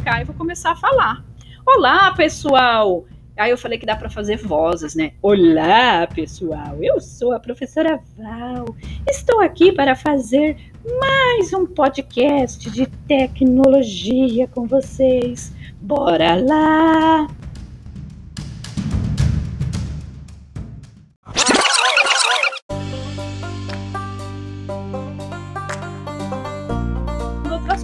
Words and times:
cá 0.00 0.20
e 0.20 0.24
vou 0.24 0.34
começar 0.34 0.72
a 0.72 0.76
falar. 0.76 1.24
Olá, 1.66 2.12
pessoal! 2.14 3.04
Aí 3.36 3.50
eu 3.50 3.58
falei 3.58 3.78
que 3.78 3.86
dá 3.86 3.96
para 3.96 4.10
fazer 4.10 4.36
vozes, 4.36 4.94
né? 4.94 5.12
Olá, 5.22 6.06
pessoal! 6.06 6.76
Eu 6.82 7.00
sou 7.00 7.32
a 7.32 7.40
professora 7.40 8.00
Val. 8.16 8.74
Estou 9.08 9.40
aqui 9.40 9.72
para 9.72 9.94
fazer 9.94 10.56
mais 11.00 11.52
um 11.52 11.66
podcast 11.66 12.70
de 12.70 12.86
tecnologia 13.06 14.48
com 14.48 14.66
vocês. 14.66 15.52
Bora 15.80 16.34
lá! 16.34 17.39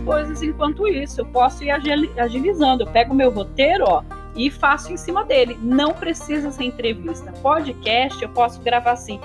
Coisas 0.06 0.42
enquanto 0.42 0.86
isso. 0.86 1.20
Eu 1.20 1.26
posso 1.26 1.64
ir 1.64 1.70
agilizando. 1.70 2.84
Eu 2.84 2.86
pego 2.86 3.12
meu 3.12 3.30
roteiro, 3.30 3.84
ó, 3.86 4.02
e 4.36 4.50
faço 4.50 4.92
em 4.92 4.96
cima 4.96 5.24
dele. 5.24 5.58
Não 5.60 5.92
precisa 5.92 6.50
ser 6.52 6.64
entrevista. 6.64 7.32
Podcast, 7.42 8.22
eu 8.22 8.28
posso 8.28 8.62
gravar 8.62 8.92
assim. 8.92 9.20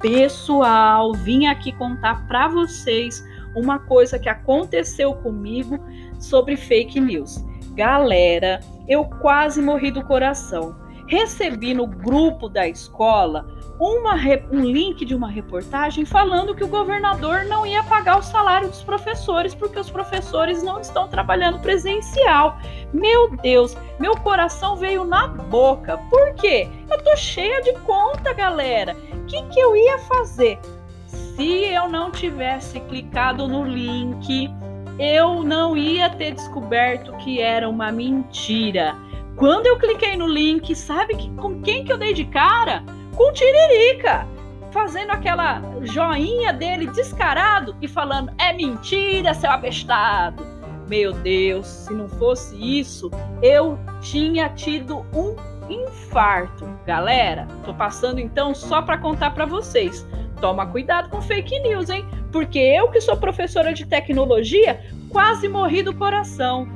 Pessoal, 0.00 1.14
vim 1.14 1.46
aqui 1.46 1.72
contar 1.72 2.26
para 2.26 2.48
vocês 2.48 3.24
uma 3.54 3.78
coisa 3.78 4.18
que 4.18 4.28
aconteceu 4.28 5.14
comigo 5.14 5.78
sobre 6.18 6.56
fake 6.56 7.00
news. 7.00 7.42
Galera, 7.74 8.60
eu 8.88 9.04
quase 9.04 9.62
morri 9.62 9.90
do 9.90 10.04
coração. 10.04 10.76
Recebi 11.06 11.74
no 11.74 11.86
grupo 11.86 12.48
da 12.48 12.66
escola 12.66 13.46
uma, 13.78 14.14
um 14.50 14.60
link 14.60 15.04
de 15.04 15.14
uma 15.14 15.28
reportagem 15.28 16.04
falando 16.04 16.54
que 16.54 16.64
o 16.64 16.68
governador 16.68 17.44
não 17.44 17.66
ia 17.66 17.82
pagar 17.82 18.18
o 18.18 18.22
salário 18.22 18.68
dos 18.68 18.82
professores 18.82 19.54
porque 19.54 19.78
os 19.78 19.90
professores 19.90 20.62
não 20.62 20.80
estão 20.80 21.08
trabalhando 21.08 21.58
presencial. 21.58 22.58
Meu 22.92 23.36
Deus, 23.36 23.76
meu 23.98 24.16
coração 24.16 24.76
veio 24.76 25.04
na 25.04 25.26
boca. 25.26 25.98
Por 26.08 26.34
quê? 26.34 26.68
Eu 26.90 27.02
tô 27.02 27.16
cheia 27.16 27.60
de 27.62 27.72
conta, 27.80 28.32
galera. 28.32 28.96
O 29.12 29.24
que, 29.26 29.42
que 29.48 29.60
eu 29.60 29.74
ia 29.74 29.98
fazer? 29.98 30.58
Se 31.06 31.64
eu 31.64 31.88
não 31.88 32.10
tivesse 32.10 32.78
clicado 32.80 33.48
no 33.48 33.64
link, 33.64 34.50
eu 34.98 35.42
não 35.42 35.76
ia 35.76 36.08
ter 36.08 36.32
descoberto 36.32 37.12
que 37.16 37.40
era 37.40 37.68
uma 37.68 37.90
mentira. 37.90 38.94
Quando 39.36 39.66
eu 39.66 39.78
cliquei 39.78 40.16
no 40.16 40.26
link, 40.26 40.74
sabe 40.74 41.16
que, 41.16 41.30
com 41.34 41.60
quem 41.60 41.84
que 41.84 41.92
eu 41.92 41.98
dei 41.98 42.12
de 42.12 42.24
cara? 42.24 42.84
com 43.14 43.32
Tiririca, 43.32 44.26
fazendo 44.72 45.10
aquela 45.10 45.62
joinha 45.82 46.52
dele 46.52 46.86
descarado 46.88 47.76
e 47.80 47.88
falando: 47.88 48.32
é 48.38 48.52
mentira, 48.52 49.34
seu 49.34 49.50
abestado. 49.50 50.44
Meu 50.88 51.12
Deus, 51.12 51.66
se 51.66 51.94
não 51.94 52.08
fosse 52.08 52.56
isso, 52.56 53.10
eu 53.42 53.78
tinha 54.00 54.50
tido 54.50 55.06
um 55.14 55.34
infarto. 55.70 56.68
Galera, 56.84 57.48
tô 57.64 57.72
passando 57.72 58.18
então 58.18 58.54
só 58.54 58.82
para 58.82 58.98
contar 58.98 59.30
para 59.30 59.46
vocês. 59.46 60.06
Toma 60.40 60.66
cuidado 60.66 61.08
com 61.08 61.22
fake 61.22 61.58
news, 61.60 61.88
hein? 61.88 62.04
Porque 62.30 62.58
eu 62.58 62.90
que 62.90 63.00
sou 63.00 63.16
professora 63.16 63.72
de 63.72 63.86
tecnologia, 63.86 64.84
quase 65.08 65.48
morri 65.48 65.82
do 65.82 65.94
coração 65.94 66.68